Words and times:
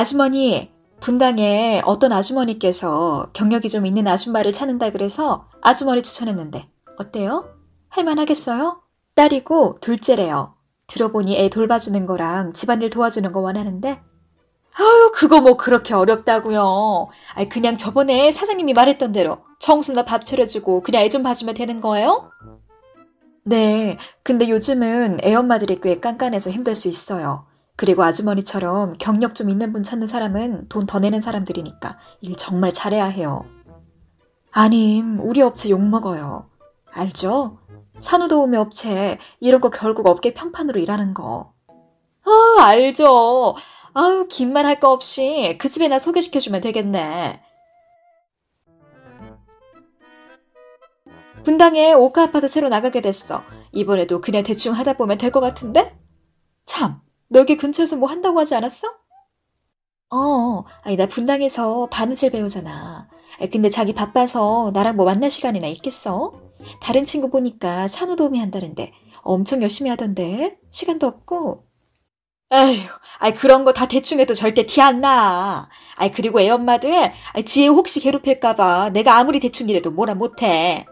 아주머니, 0.00 0.70
분당에 1.00 1.80
어떤 1.86 2.12
아주머니께서 2.12 3.28
경력이 3.32 3.70
좀 3.70 3.86
있는 3.86 4.06
아줌마를 4.06 4.52
찾는다 4.52 4.90
그래서 4.90 5.48
아주머니 5.62 6.02
추천했는데 6.02 6.68
어때요? 6.98 7.48
할만하겠어요? 7.88 8.82
딸이고 9.14 9.78
둘째래요. 9.80 10.54
들어보니 10.86 11.38
애 11.38 11.48
돌봐주는 11.48 12.04
거랑 12.04 12.52
집안일 12.52 12.90
도와주는 12.90 13.32
거 13.32 13.40
원하는데 13.40 13.88
아유 14.78 15.12
그거 15.14 15.40
뭐 15.40 15.56
그렇게 15.56 15.94
어렵다고요. 15.94 17.08
아니 17.34 17.48
그냥 17.48 17.78
저번에 17.78 18.30
사장님이 18.30 18.74
말했던 18.74 19.12
대로 19.12 19.38
청소나 19.60 20.04
밥 20.04 20.26
차려주고 20.26 20.82
그냥 20.82 21.04
애 21.04 21.08
좀 21.08 21.22
봐주면 21.22 21.54
되는 21.54 21.80
거예요? 21.80 22.30
네, 23.44 23.96
근데 24.22 24.50
요즘은 24.50 25.20
애 25.24 25.34
엄마들이 25.34 25.80
꽤 25.80 26.00
깐깐해서 26.00 26.50
힘들 26.50 26.74
수 26.74 26.86
있어요. 26.88 27.46
그리고 27.76 28.02
아주머니처럼 28.04 28.94
경력 28.98 29.34
좀 29.34 29.50
있는 29.50 29.72
분 29.72 29.82
찾는 29.82 30.06
사람은 30.06 30.68
돈 30.68 30.86
더 30.86 30.98
내는 30.98 31.20
사람들이니까 31.20 31.98
일 32.22 32.36
정말 32.36 32.72
잘해야 32.72 33.04
해요. 33.06 33.44
아님, 34.52 35.18
우리 35.20 35.42
업체 35.42 35.68
욕먹어요. 35.70 36.48
알죠? 36.92 37.58
산후도우미 37.98 38.56
업체, 38.56 39.18
이런 39.40 39.60
거 39.60 39.68
결국 39.70 40.06
업계 40.06 40.32
평판으로 40.34 40.80
일하는 40.80 41.12
거. 41.14 41.52
아, 42.24 42.56
알죠. 42.64 43.56
아유, 43.94 44.26
긴 44.28 44.52
말 44.52 44.66
할 44.66 44.80
거 44.80 44.90
없이 44.92 45.56
그 45.60 45.68
집에 45.68 45.88
나 45.88 45.98
소개시켜주면 45.98 46.60
되겠네. 46.62 47.42
분당에 51.44 51.92
오카 51.92 52.24
아파트 52.24 52.48
새로 52.48 52.68
나가게 52.68 53.00
됐어. 53.00 53.42
이번에도 53.72 54.20
그냥 54.20 54.42
대충 54.42 54.72
하다 54.74 54.94
보면 54.94 55.18
될 55.18 55.30
것 55.30 55.40
같은데? 55.40 55.95
참, 57.36 57.40
너 57.40 57.40
여기 57.40 57.56
근처에서 57.56 57.96
뭐 57.96 58.08
한다고 58.08 58.40
하지 58.40 58.54
않았어? 58.54 58.88
어, 60.10 60.64
아니, 60.82 60.96
나 60.96 61.06
분당에서 61.06 61.88
바느질 61.90 62.30
배우잖아. 62.30 63.08
근데 63.52 63.68
자기 63.70 63.92
바빠서 63.92 64.70
나랑 64.72 64.96
뭐 64.96 65.04
만날 65.04 65.30
시간이나 65.30 65.66
있겠어? 65.68 66.32
다른 66.80 67.04
친구 67.04 67.28
보니까 67.30 67.88
산후 67.88 68.16
도우미 68.16 68.38
한다는데 68.40 68.92
엄청 69.22 69.62
열심히 69.62 69.90
하던데 69.90 70.58
시간도 70.70 71.06
없고. 71.06 71.64
에휴, 72.52 72.88
아이 73.18 73.34
그런 73.34 73.64
거 73.64 73.72
다 73.72 73.86
대충 73.88 74.20
해도 74.20 74.34
절대 74.34 74.66
티 74.66 74.80
안 74.80 75.00
나. 75.00 75.68
아이 75.96 76.10
그리고 76.12 76.40
애 76.40 76.48
엄마들 76.50 77.12
아이, 77.34 77.44
지혜 77.44 77.66
혹시 77.68 78.00
괴롭힐까봐 78.00 78.90
내가 78.90 79.16
아무리 79.18 79.40
대충 79.40 79.68
이래도 79.68 79.90
뭐라 79.90 80.14
못해. 80.14 80.86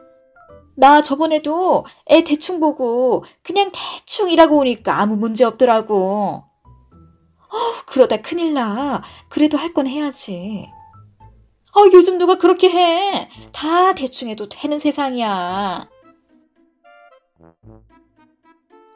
나 0.76 1.02
저번에도 1.02 1.84
애 2.10 2.24
대충 2.24 2.60
보고 2.60 3.24
그냥 3.42 3.70
대충 3.72 4.30
일하고 4.30 4.58
오니까 4.58 4.98
아무 5.00 5.16
문제 5.16 5.44
없더라고. 5.44 6.44
어, 7.48 7.56
그러다 7.86 8.18
큰일 8.22 8.54
나. 8.54 9.02
그래도 9.28 9.56
할 9.58 9.72
건 9.72 9.86
해야지. 9.86 10.70
어, 11.76 11.80
요즘 11.92 12.18
누가 12.18 12.36
그렇게 12.38 12.70
해? 12.70 13.28
다 13.52 13.94
대충 13.94 14.28
해도 14.28 14.48
되는 14.48 14.78
세상이야. 14.78 15.88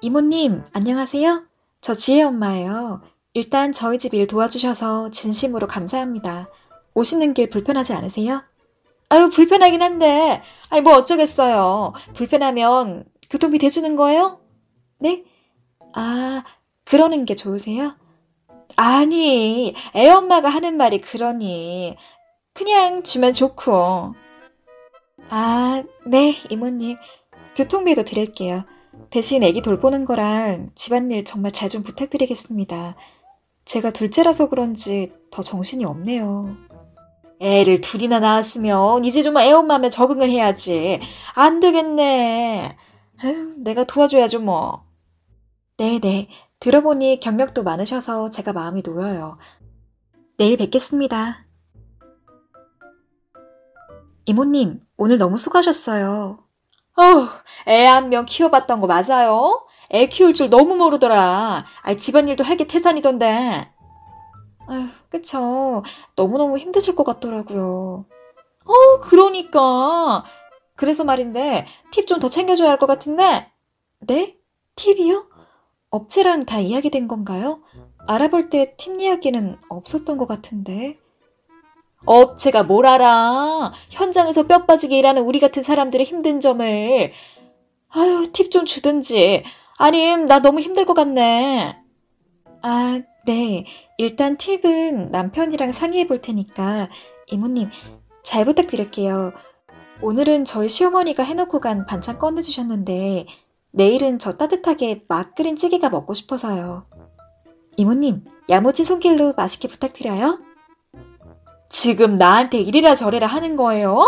이모님, 0.01 0.65
안녕하세요? 0.73 1.45
저 1.81 1.95
지혜 1.95 2.23
엄마예요. 2.23 3.03
일단 3.35 3.73
저희 3.73 3.99
집 3.99 4.15
일 4.15 4.27
도와주셔서 4.27 5.11
진심으로 5.11 5.67
감사합니다. 5.67 6.49
오시는 6.95 7.35
길 7.35 7.51
불편하지 7.51 7.93
않으세요? 7.93 8.43
아유, 9.11 9.31
불편하긴 9.31 9.83
한데, 9.83 10.43
아니, 10.69 10.83
뭐 10.83 10.95
어쩌겠어요. 10.97 11.95
불편하면 12.15 13.05
교통비 13.31 13.59
대주는 13.59 13.97
거예요? 13.97 14.41
네? 14.99 15.25
아, 15.95 16.45
그러는 16.85 17.25
게 17.25 17.35
좋으세요? 17.35 17.97
아니, 18.77 19.75
애 19.95 20.11
엄마가 20.11 20.49
하는 20.49 20.77
말이 20.77 21.01
그러니. 21.01 21.97
그냥 22.53 23.03
주면 23.03 23.33
좋고. 23.33 24.15
아, 25.31 25.83
네, 26.07 26.35
이모님. 26.51 26.97
교통비도 27.57 28.05
드릴게요. 28.05 28.65
대신 29.11 29.43
애기 29.43 29.63
돌보는 29.63 30.05
거랑 30.05 30.71
집안일 30.75 31.25
정말 31.25 31.53
잘 31.53 31.69
좀 31.71 31.83
부탁드리겠습니다. 31.83 32.97
제가 33.65 33.91
둘째라서 33.91 34.49
그런지 34.49 35.13
더 35.31 35.43
정신이 35.43 35.85
없네요. 35.85 36.57
애를 37.41 37.81
둘이나 37.81 38.19
낳았으면 38.21 39.05
이제 39.05 39.23
좀 39.23 39.39
애엄마면 39.39 39.91
적응을 39.91 40.31
해야지. 40.31 41.01
안 41.35 41.61
되겠네. 41.61 42.77
에휴, 43.25 43.55
내가 43.59 43.85
도와줘야죠 43.85 44.41
뭐. 44.41 44.85
네네. 45.77 46.29
들어보니 46.61 47.21
경력도 47.21 47.63
많으셔서 47.63 48.31
제가 48.31 48.53
마음이 48.53 48.83
놓여요. 48.85 49.39
내일 50.37 50.57
뵙겠습니다. 50.57 51.45
이모님, 54.27 54.81
오늘 54.97 55.19
너무 55.19 55.39
수고하셨어요. 55.39 56.45
어우, 56.97 57.27
애 57.69 57.85
한 57.87 58.09
명 58.09 58.25
키워봤던 58.27 58.81
거 58.81 58.87
맞아요? 58.87 59.65
애 59.93 60.07
키울 60.07 60.35
줄 60.35 60.51
너무 60.51 60.77
모르더라. 60.77 61.65
아이, 61.83 61.97
집안일도 61.97 62.45
할 62.45 62.57
게 62.57 62.67
태산이던데. 62.67 63.71
아휴, 64.69 64.89
그쵸. 65.11 65.83
너무너무 66.17 66.59
힘드실 66.59 66.95
것 66.95 67.05
같더라고요. 67.05 68.05
어, 68.65 69.01
그러니까. 69.01 70.25
그래서 70.77 71.05
말인데, 71.05 71.67
팁 71.91 72.07
좀 72.07 72.21
더 72.21 72.29
챙겨줘야 72.29 72.71
할 72.71 72.79
것 72.79 72.87
같은데. 72.87 73.51
네? 74.01 74.37
팁이요? 74.77 75.27
업체랑 75.91 76.45
다 76.47 76.61
이야기된 76.61 77.09
건가요? 77.09 77.63
알아볼 78.07 78.51
때 78.51 78.77
팁 78.77 79.01
이야기는 79.01 79.59
없었던 79.69 80.19
것 80.19 80.29
같은데. 80.29 80.99
업체가 82.07 82.63
뭘 82.63 82.87
알아. 82.87 83.73
현장에서 83.91 84.45
뼈 84.45 84.67
빠지게 84.67 84.99
일하는 84.99 85.23
우리 85.25 85.41
같은 85.41 85.63
사람들의 85.63 86.07
힘든 86.07 86.41
점을. 86.41 87.13
아유, 87.91 88.27
팁 88.33 88.51
좀 88.51 88.65
주든지. 88.67 89.45
아님, 89.79 90.27
나 90.27 90.41
너무 90.41 90.61
힘들 90.61 90.85
것 90.87 90.95
같네. 90.95 91.77
아, 92.63 93.01
네. 93.27 93.65
일단 93.99 94.37
팁은 94.37 95.11
남편이랑 95.11 95.73
상의해 95.73 96.07
볼 96.07 96.21
테니까 96.21 96.89
이모님 97.27 97.71
잘 98.23 98.45
부탁드릴게요. 98.45 99.33
오늘은 100.01 100.45
저희 100.45 100.69
시어머니가 100.69 101.25
해놓고 101.25 101.61
간 101.61 101.85
반찬 101.85 102.19
꺼내주셨는데 102.19 103.27
내일은 103.71 104.19
저 104.19 104.33
따뜻하게 104.33 105.05
막 105.09 105.35
끓인 105.35 105.57
찌개가 105.57 105.91
먹고 105.91 106.15
싶어서요. 106.15 106.87
이모님, 107.77 108.25
야무진 108.49 108.85
손길로 108.85 109.35
맛있게 109.37 109.69
부탁드려요. 109.69 110.41
지금 111.69 112.17
나한테 112.17 112.61
이리라 112.61 112.95
저래라 112.95 113.27
하는 113.27 113.57
거예요? 113.57 114.01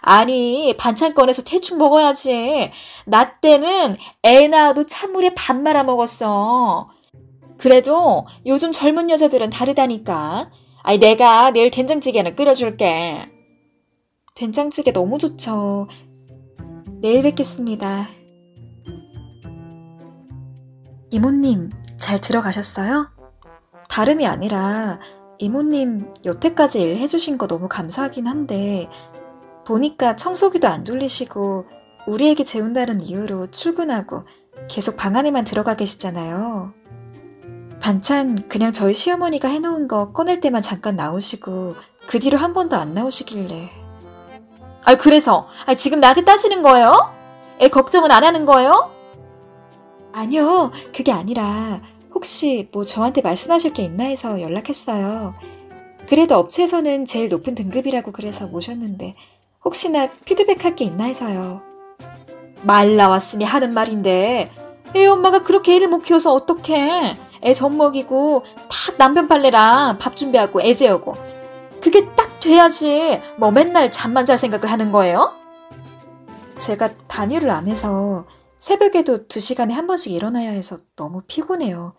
아니, 0.00 0.76
반찬 0.78 1.14
꺼내서 1.14 1.42
대충 1.44 1.78
먹어야지. 1.78 2.70
나 3.06 3.38
때는 3.40 3.96
애 4.24 4.48
낳아도 4.48 4.86
찬물에 4.86 5.34
밥 5.34 5.56
말아 5.56 5.82
먹었어. 5.82 6.90
그래도 7.60 8.26
요즘 8.46 8.72
젊은 8.72 9.10
여자들은 9.10 9.50
다르다니까. 9.50 10.50
아니, 10.82 10.98
내가 10.98 11.50
내일 11.50 11.70
된장찌개는 11.70 12.34
끓여줄게. 12.34 13.30
된장찌개 14.34 14.92
너무 14.92 15.18
좋죠. 15.18 15.86
내일 17.02 17.22
뵙겠습니다. 17.22 18.06
이모님, 21.10 21.68
잘 21.98 22.20
들어가셨어요? 22.22 23.10
다름이 23.90 24.26
아니라 24.26 24.98
이모님 25.38 26.14
여태까지 26.24 26.80
일 26.80 26.96
해주신 26.96 27.36
거 27.36 27.46
너무 27.46 27.68
감사하긴 27.68 28.26
한데 28.26 28.88
보니까 29.66 30.16
청소기도 30.16 30.68
안 30.68 30.84
돌리시고 30.84 31.66
우리 32.06 32.30
애기 32.30 32.44
재운다는 32.44 33.02
이유로 33.02 33.48
출근하고 33.48 34.24
계속 34.68 34.96
방 34.96 35.16
안에만 35.16 35.44
들어가 35.44 35.76
계시잖아요. 35.76 36.72
반찬 37.80 38.48
그냥 38.48 38.72
저희 38.72 38.92
시어머니가 38.94 39.48
해놓은 39.48 39.88
거 39.88 40.12
꺼낼 40.12 40.40
때만 40.40 40.62
잠깐 40.62 40.96
나오시고 40.96 41.74
그 42.06 42.18
뒤로 42.18 42.38
한 42.38 42.52
번도 42.52 42.76
안 42.76 42.94
나오시길래. 42.94 43.70
아 44.84 44.94
그래서 44.96 45.48
아, 45.66 45.74
지금 45.74 46.00
나한테 46.00 46.24
따지는 46.24 46.62
거예요? 46.62 47.12
애 47.60 47.68
걱정은 47.68 48.10
안 48.10 48.24
하는 48.24 48.44
거예요? 48.44 48.90
아니요 50.12 50.72
그게 50.94 51.12
아니라 51.12 51.80
혹시 52.14 52.68
뭐 52.72 52.84
저한테 52.84 53.22
말씀하실 53.22 53.72
게 53.72 53.84
있나 53.84 54.04
해서 54.04 54.40
연락했어요. 54.40 55.34
그래도 56.08 56.36
업체에서는 56.36 57.06
제일 57.06 57.28
높은 57.28 57.54
등급이라고 57.54 58.12
그래서 58.12 58.46
모셨는데 58.46 59.14
혹시나 59.64 60.08
피드백할 60.24 60.76
게 60.76 60.84
있나 60.84 61.04
해서요. 61.04 61.62
말 62.62 62.96
나왔으니 62.96 63.44
하는 63.44 63.72
말인데 63.72 64.50
애 64.96 65.06
엄마가 65.06 65.42
그렇게 65.42 65.76
애를 65.76 65.88
못 65.88 66.00
키워서 66.00 66.34
어떡해. 66.34 67.29
애 67.42 67.54
젖 67.54 67.70
먹이고 67.70 68.44
다 68.68 68.92
남편 68.98 69.28
빨래랑 69.28 69.98
밥 69.98 70.16
준비하고 70.16 70.60
애 70.62 70.74
재우고 70.74 71.14
그게 71.80 72.06
딱 72.14 72.38
돼야지 72.40 73.20
뭐 73.36 73.50
맨날 73.50 73.90
잠만 73.90 74.26
잘 74.26 74.36
생각을 74.38 74.70
하는 74.70 74.92
거예요? 74.92 75.32
제가 76.58 76.90
단위를 77.08 77.50
안 77.50 77.68
해서 77.68 78.26
새벽에도 78.56 79.26
두 79.26 79.40
시간에 79.40 79.72
한 79.72 79.86
번씩 79.86 80.12
일어나야 80.12 80.50
해서 80.50 80.76
너무 80.94 81.22
피곤해요. 81.26 81.94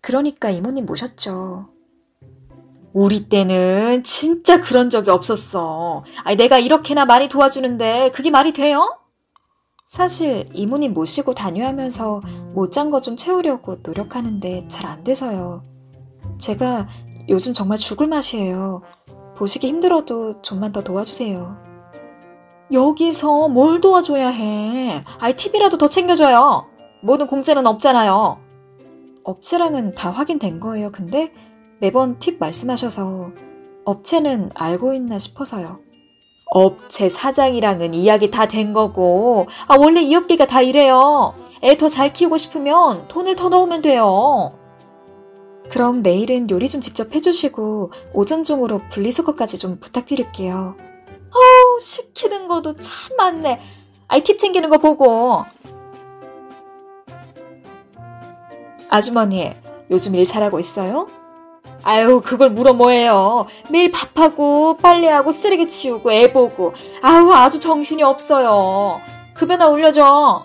그러니까 0.00 0.48
이모님 0.48 0.86
모셨죠. 0.86 1.66
우리 2.94 3.28
때는 3.28 4.02
진짜 4.04 4.60
그런 4.60 4.88
적이 4.88 5.10
없었어. 5.10 6.04
아니, 6.22 6.36
내가 6.36 6.58
이렇게나 6.58 7.04
많이 7.04 7.28
도와주는데 7.28 8.12
그게 8.14 8.30
말이 8.30 8.52
돼요? 8.54 8.98
사실 9.94 10.48
이모님 10.52 10.92
모시고 10.92 11.34
다녀하면서 11.34 12.20
못잔 12.52 12.90
거 12.90 12.98
좀 12.98 13.14
채우려고 13.14 13.76
노력하는데 13.80 14.66
잘 14.66 14.86
안 14.86 15.04
돼서요. 15.04 15.62
제가 16.36 16.88
요즘 17.28 17.52
정말 17.52 17.78
죽을 17.78 18.08
맛이에요. 18.08 18.82
보시기 19.36 19.68
힘들어도 19.68 20.42
좀만 20.42 20.72
더 20.72 20.82
도와주세요. 20.82 21.56
여기서 22.72 23.48
뭘 23.48 23.80
도와줘야 23.80 24.30
해? 24.30 25.04
아이, 25.20 25.36
팁이라도 25.36 25.78
더 25.78 25.86
챙겨줘요. 25.86 26.66
모든 27.00 27.28
공짜는 27.28 27.64
없잖아요. 27.64 28.38
업체랑은 29.22 29.92
다 29.92 30.10
확인된 30.10 30.58
거예요. 30.58 30.90
근데 30.90 31.32
매번 31.78 32.18
팁 32.18 32.38
말씀하셔서 32.40 33.30
업체는 33.84 34.50
알고 34.56 34.92
있나 34.94 35.20
싶어서요. 35.20 35.83
업체 36.54 37.08
사장이랑은 37.08 37.94
이야기 37.94 38.30
다 38.30 38.46
된 38.46 38.72
거고, 38.72 39.48
아, 39.66 39.76
원래 39.76 40.00
이 40.02 40.14
업계가 40.14 40.46
다 40.46 40.62
이래요. 40.62 41.34
애 41.62 41.76
더 41.76 41.88
잘 41.88 42.12
키우고 42.12 42.36
싶으면 42.38 43.06
돈을 43.08 43.36
더 43.36 43.48
넣으면 43.48 43.82
돼요. 43.82 44.52
그럼 45.70 46.02
내일은 46.02 46.48
요리 46.50 46.68
좀 46.68 46.80
직접 46.80 47.14
해주시고, 47.14 47.90
오전 48.12 48.44
중으로 48.44 48.80
분리수거까지 48.90 49.58
좀 49.58 49.78
부탁드릴게요. 49.80 50.76
어우, 51.34 51.80
시키는 51.80 52.46
것도 52.48 52.76
참 52.76 53.16
많네. 53.16 53.60
아이, 54.08 54.22
팁 54.22 54.38
챙기는 54.38 54.70
거 54.70 54.78
보고. 54.78 55.44
아주머니, 58.90 59.50
요즘 59.90 60.14
일 60.14 60.24
잘하고 60.26 60.60
있어요? 60.60 61.08
아유, 61.84 62.20
그걸 62.24 62.50
물어 62.50 62.72
뭐해요. 62.74 63.46
매일 63.70 63.90
밥하고, 63.90 64.78
빨래하고, 64.78 65.32
쓰레기 65.32 65.68
치우고, 65.68 66.12
애 66.12 66.32
보고. 66.32 66.72
아우, 67.02 67.30
아주 67.32 67.60
정신이 67.60 68.02
없어요. 68.02 69.00
급여나 69.34 69.68
올려줘. 69.68 70.44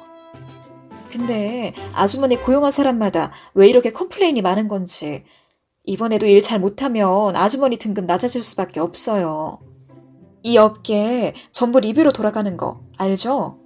근데 1.09 1.73
아주머니 1.93 2.35
고용한 2.35 2.71
사람마다 2.71 3.31
왜 3.55 3.67
이렇게 3.67 3.91
complain이 3.91 4.41
많은 4.41 4.67
건지. 4.67 5.23
이번에도 5.85 6.27
일 6.27 6.41
잘 6.43 6.59
못하면 6.59 7.35
아주머니 7.35 7.77
등급 7.77 8.05
낮아질 8.05 8.43
수밖에 8.43 8.79
없어요. 8.79 9.59
이 10.43 10.57
업계 10.57 11.33
전부 11.51 11.79
리뷰로 11.79 12.11
돌아가는 12.11 12.55
거 12.57 12.81
알죠? 12.97 13.57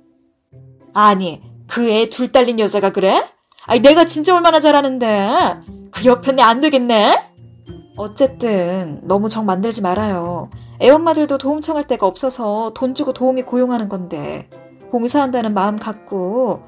아니, 0.94 1.42
그 1.68 1.90
애 1.90 2.08
둘 2.10 2.32
딸린 2.32 2.60
여자가 2.60 2.92
그래? 2.94 3.26
아니, 3.66 3.82
내가 3.82 4.06
진짜 4.06 4.34
얼마나 4.36 4.60
잘하는데. 4.60 5.56
그 5.92 6.06
옆에 6.06 6.32
내 6.32 6.42
안 6.42 6.62
되겠네? 6.62 7.33
어쨌든 7.96 9.00
너무 9.04 9.30
정 9.30 9.46
만들지 9.46 9.82
말아요. 9.82 10.50
애엄마들도 10.82 11.38
도움 11.38 11.62
청할 11.62 11.86
데가 11.88 12.08
없어서 12.08 12.72
돈 12.74 12.94
주고 12.94 13.14
도움이 13.14 13.44
고용하는 13.44 13.88
건데 13.88 14.50
봉사한다는 14.92 15.54
마음 15.54 15.78
갖고 15.78 16.64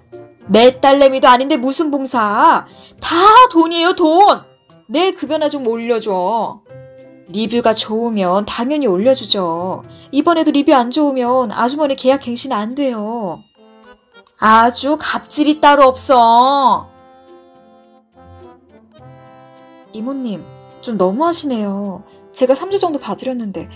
내 0.47 0.79
딸내미도 0.79 1.27
아닌데 1.27 1.57
무슨 1.57 1.89
봉사? 1.91 2.65
다 3.01 3.15
돈이에요 3.51 3.93
돈. 3.93 4.41
내 4.87 5.11
급여나 5.11 5.49
좀 5.49 5.67
올려줘. 5.67 6.61
리뷰가 7.27 7.73
좋으면 7.73 8.45
당연히 8.45 8.85
올려주죠. 8.85 9.83
이번에도 10.11 10.51
리뷰 10.51 10.73
안 10.75 10.91
좋으면 10.91 11.51
아주머니 11.51 11.95
계약 11.95 12.21
갱신 12.21 12.51
안 12.51 12.75
돼요. 12.75 13.43
아주 14.39 14.97
갑질이 14.99 15.59
따로 15.59 15.85
없어. 15.85 16.87
이모님, 19.91 20.43
좀 20.85 20.97
너무하시네요. 20.97 22.03
제가 22.31 22.53
3주 22.53 22.79
정도 22.79 22.99
봐드렸는데 22.99 23.69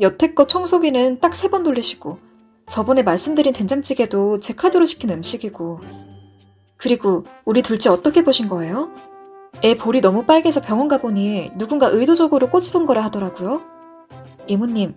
여태껏 0.00 0.48
청소기는 0.48 1.20
딱 1.20 1.34
세 1.34 1.48
번 1.48 1.62
돌리시고 1.62 2.18
저번에 2.68 3.02
말씀드린 3.04 3.52
된장찌개도 3.52 4.40
제 4.40 4.52
카드로 4.52 4.84
시킨 4.86 5.10
음식이고 5.10 5.80
그리고 6.76 7.24
우리 7.44 7.62
둘째 7.62 7.90
어떻게 7.90 8.24
보신 8.24 8.48
거예요? 8.48 8.90
애 9.62 9.76
볼이 9.76 10.00
너무 10.00 10.24
빨개서 10.24 10.60
병원 10.60 10.88
가보니 10.88 11.52
누군가 11.56 11.86
의도적으로 11.86 12.50
꼬집은 12.50 12.86
거라 12.86 13.04
하더라고요. 13.04 13.62
이모님, 14.48 14.94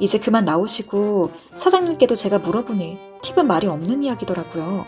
이제 0.00 0.18
그만 0.18 0.44
나오시고 0.44 1.30
사장님께도 1.56 2.14
제가 2.16 2.38
물어보니 2.40 2.98
팁은 3.22 3.46
말이 3.46 3.68
없는 3.68 4.02
이야기더라고요. 4.02 4.84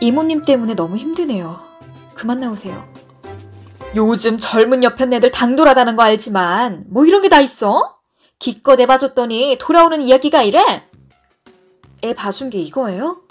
이모님 0.00 0.42
때문에 0.42 0.74
너무 0.74 0.96
힘드네요. 0.96 1.60
그만 2.14 2.40
나오세요. 2.40 2.91
요즘 3.94 4.38
젊은 4.38 4.82
여편 4.84 5.12
애들 5.12 5.30
당돌하다는 5.30 5.96
거 5.96 6.02
알지만 6.02 6.84
뭐 6.88 7.04
이런 7.04 7.20
게 7.20 7.28
다 7.28 7.40
있어? 7.40 7.98
기껏 8.38 8.80
애 8.80 8.86
봐줬더니 8.86 9.58
돌아오는 9.60 10.00
이야기가 10.02 10.42
이래? 10.42 10.88
애 12.02 12.14
봐준 12.14 12.50
게 12.50 12.58
이거예요? 12.58 13.22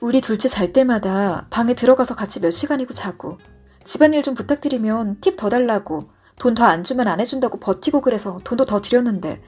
우리 0.00 0.20
둘째 0.20 0.48
잘 0.48 0.72
때마다 0.72 1.46
방에 1.50 1.74
들어가서 1.74 2.14
같이 2.14 2.40
몇 2.40 2.50
시간이고 2.50 2.94
자고 2.94 3.38
집안일 3.84 4.22
좀 4.22 4.34
부탁드리면 4.34 5.20
팁 5.20 5.36
더 5.36 5.48
달라고 5.48 6.10
돈 6.38 6.54
더 6.54 6.64
안 6.64 6.84
주면 6.84 7.08
안 7.08 7.20
해준다고 7.20 7.58
버티고 7.58 8.00
그래서 8.00 8.38
돈도 8.44 8.64
더 8.64 8.80
드렸는데 8.80 9.42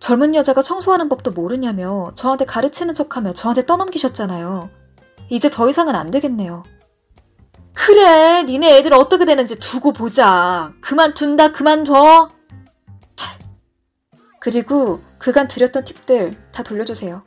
젊은 0.00 0.34
여자가 0.34 0.60
청소하는 0.62 1.08
법도 1.08 1.32
모르냐며 1.32 2.10
저한테 2.14 2.44
가르치는 2.46 2.94
척하며 2.94 3.32
저한테 3.34 3.64
떠넘기셨잖아요. 3.64 4.70
이제 5.30 5.48
더 5.50 5.68
이상은 5.68 5.94
안 5.94 6.10
되겠네요. 6.10 6.62
그래, 7.74 8.44
니네 8.44 8.78
애들 8.78 8.94
어떻게 8.94 9.24
되는지 9.24 9.58
두고 9.58 9.92
보자. 9.92 10.72
그만둔다, 10.80 11.52
그만둬. 11.52 12.30
참. 13.16 13.38
그리고 14.40 15.02
그간 15.18 15.48
드렸던 15.48 15.84
팁들 15.84 16.50
다 16.52 16.62
돌려주세요. 16.62 17.22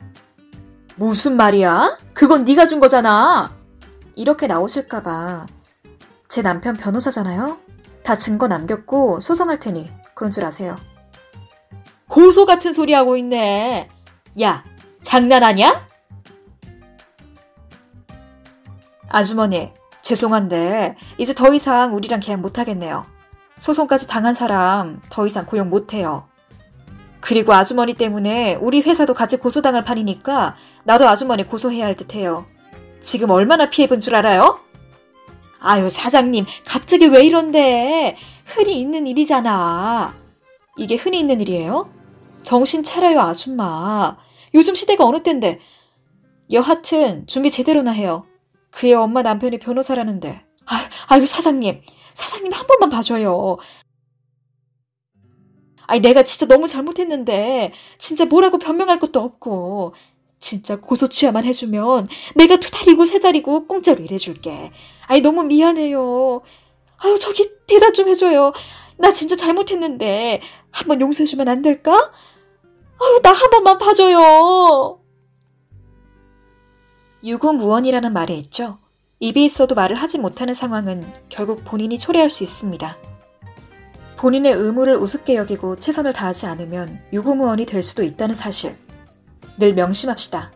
무슨 0.96 1.36
말이야? 1.36 1.98
그건 2.12 2.44
네가 2.44 2.66
준 2.66 2.80
거잖아. 2.80 3.54
이렇게 4.16 4.46
나오실까봐. 4.46 5.46
제 6.28 6.42
남편 6.42 6.76
변호사잖아요. 6.76 7.58
다 8.02 8.16
증거 8.16 8.48
남겼고 8.48 9.20
소송할 9.20 9.60
테니 9.60 9.90
그런 10.14 10.30
줄 10.30 10.44
아세요. 10.44 10.78
고소 12.08 12.46
같은 12.46 12.72
소리 12.72 12.94
하고 12.94 13.16
있네. 13.16 13.90
야, 14.42 14.64
장난하냐? 15.02 15.86
아주머니, 19.08 19.72
죄송한데 20.08 20.96
이제 21.18 21.34
더 21.34 21.52
이상 21.52 21.94
우리랑 21.94 22.20
계약 22.20 22.40
못하겠네요. 22.40 23.04
소송까지 23.58 24.08
당한 24.08 24.32
사람 24.32 25.02
더 25.10 25.26
이상 25.26 25.44
고용 25.44 25.68
못해요. 25.68 26.26
그리고 27.20 27.52
아주머니 27.52 27.92
때문에 27.92 28.54
우리 28.54 28.80
회사도 28.80 29.12
같이 29.12 29.36
고소당할 29.36 29.84
판이니까 29.84 30.56
나도 30.84 31.06
아주머니 31.06 31.44
고소해야 31.44 31.84
할 31.84 31.94
듯해요. 31.94 32.46
지금 33.02 33.28
얼마나 33.28 33.68
피해본 33.68 34.00
줄 34.00 34.16
알아요? 34.16 34.58
아유 35.60 35.90
사장님 35.90 36.46
갑자기 36.64 37.06
왜 37.06 37.26
이런데 37.26 38.16
흔히 38.46 38.80
있는 38.80 39.06
일이잖아. 39.06 40.14
이게 40.78 40.96
흔히 40.96 41.18
있는 41.20 41.42
일이에요? 41.42 41.90
정신 42.42 42.82
차려요 42.82 43.20
아줌마. 43.20 44.16
요즘 44.54 44.74
시대가 44.74 45.04
어느 45.04 45.22
때인데. 45.22 45.60
여하튼 46.50 47.26
준비 47.26 47.50
제대로나 47.50 47.90
해요. 47.90 48.24
그의 48.70 48.94
엄마 48.94 49.22
남편이 49.22 49.58
변호사라는데. 49.58 50.44
아, 50.66 50.88
아유, 51.08 51.26
사장님. 51.26 51.82
사장님 52.14 52.52
한 52.52 52.66
번만 52.66 52.90
봐줘요. 52.90 53.56
아니, 55.86 56.00
내가 56.00 56.22
진짜 56.22 56.46
너무 56.46 56.68
잘못했는데, 56.68 57.72
진짜 57.98 58.24
뭐라고 58.26 58.58
변명할 58.58 58.98
것도 58.98 59.20
없고, 59.20 59.94
진짜 60.40 60.76
고소 60.76 61.08
취하만 61.08 61.44
해주면 61.44 62.08
내가 62.36 62.56
두 62.58 62.70
달이고 62.70 63.04
세 63.06 63.18
달이고 63.20 63.66
공짜로 63.66 64.04
일해줄게. 64.04 64.70
아니, 65.06 65.20
너무 65.22 65.44
미안해요. 65.44 66.42
아유, 66.98 67.18
저기 67.18 67.50
대답 67.66 67.94
좀 67.94 68.08
해줘요. 68.08 68.52
나 68.98 69.12
진짜 69.12 69.36
잘못했는데, 69.36 70.42
한번 70.70 71.00
용서해주면 71.00 71.48
안 71.48 71.62
될까? 71.62 71.92
아유, 73.00 73.20
나 73.22 73.32
한 73.32 73.50
번만 73.50 73.78
봐줘요. 73.78 74.97
유구무원이라는 77.22 78.12
말이 78.12 78.38
있죠. 78.38 78.78
입이 79.20 79.44
있어도 79.44 79.74
말을 79.74 79.96
하지 79.96 80.18
못하는 80.18 80.54
상황은 80.54 81.06
결국 81.28 81.64
본인이 81.64 81.98
초래할 81.98 82.30
수 82.30 82.44
있습니다. 82.44 82.96
본인의 84.16 84.52
의무를 84.52 84.96
우습게 84.96 85.36
여기고 85.36 85.76
최선을 85.76 86.12
다하지 86.12 86.46
않으면 86.46 87.00
유구무원이 87.12 87.66
될 87.66 87.82
수도 87.82 88.02
있다는 88.02 88.34
사실. 88.34 88.76
늘 89.58 89.74
명심합시다. 89.74 90.52